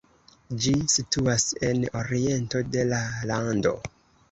[0.63, 3.05] Ĝi situas en oriento de la
[3.35, 3.79] lando.